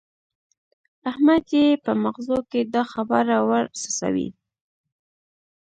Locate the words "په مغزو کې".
1.83-2.61